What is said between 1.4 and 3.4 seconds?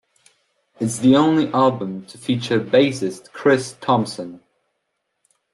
album to feature bassist